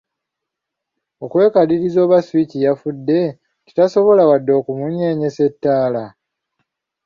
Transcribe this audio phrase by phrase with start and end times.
[1.23, 3.19] Okwekaliriza oba switch yafudde
[3.61, 6.03] nti tesobola wadde okumunyeenyesa ettaala?